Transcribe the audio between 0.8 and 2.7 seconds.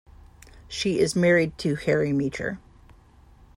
is married to Harry Meacher.